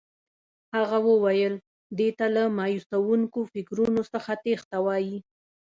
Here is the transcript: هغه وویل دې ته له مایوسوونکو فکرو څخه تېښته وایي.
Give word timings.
هغه 0.75 0.97
وویل 1.09 1.55
دې 1.97 2.09
ته 2.17 2.25
له 2.35 2.43
مایوسوونکو 2.57 3.39
فکرو 3.53 3.87
څخه 4.13 4.31
تېښته 4.43 4.77
وایي. 4.85 5.17